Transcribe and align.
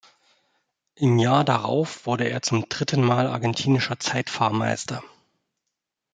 Im 0.95 1.19
Jahr 1.19 1.43
darauf 1.43 2.07
wurde 2.07 2.27
er 2.27 2.41
zum 2.41 2.67
dritten 2.69 3.03
Mal 3.05 3.27
argentinischer 3.27 3.99
Zeitfahrmeister. 3.99 5.03